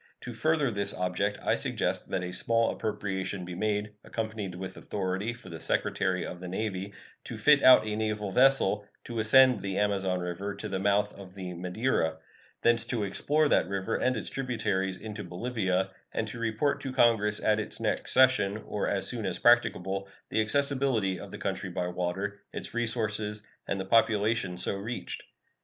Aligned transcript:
To 0.21 0.33
further 0.33 0.71
this 0.71 0.95
object 0.95 1.37
I 1.43 1.53
suggest 1.53 2.09
that 2.09 2.23
a 2.23 2.31
small 2.31 2.71
appropriation 2.71 3.45
be 3.45 3.53
made, 3.53 3.91
accompanied 4.03 4.55
with 4.55 4.75
authority 4.75 5.31
for 5.31 5.49
the 5.49 5.59
Secretary 5.59 6.25
of 6.25 6.39
the 6.39 6.47
Navy 6.47 6.95
to 7.25 7.37
fit 7.37 7.61
out 7.61 7.85
a 7.85 7.95
naval 7.95 8.31
vessel 8.31 8.83
to 9.03 9.19
ascend 9.19 9.61
the 9.61 9.77
Amazon 9.77 10.19
River 10.19 10.55
to 10.55 10.67
the 10.67 10.79
mouth 10.79 11.13
of 11.13 11.35
the 11.35 11.53
Madeira; 11.53 12.17
thence 12.63 12.83
to 12.85 13.03
explore 13.03 13.47
that 13.49 13.67
river 13.69 13.95
and 13.95 14.17
its 14.17 14.31
tributaries 14.31 14.97
into 14.97 15.23
Bolivia, 15.23 15.91
and 16.11 16.27
to 16.29 16.39
report 16.39 16.81
to 16.81 16.91
Congress 16.91 17.39
at 17.39 17.59
its 17.59 17.79
next 17.79 18.11
session, 18.11 18.57
or 18.65 18.87
as 18.87 19.05
soon 19.05 19.27
as 19.27 19.37
practicable, 19.37 20.07
the 20.29 20.41
accessibility 20.41 21.19
of 21.19 21.29
the 21.29 21.37
country 21.37 21.69
by 21.69 21.87
water, 21.87 22.41
its 22.51 22.73
resources, 22.73 23.45
and 23.67 23.79
the 23.79 23.85
population 23.85 24.57
so 24.57 24.73
reached. 24.75 25.21